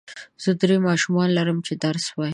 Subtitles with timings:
[0.43, 2.29] زه درې ماشومان لرم چې درس وايي.